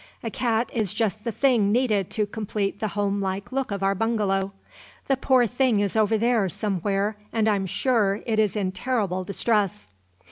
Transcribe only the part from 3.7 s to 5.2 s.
our bungalow. The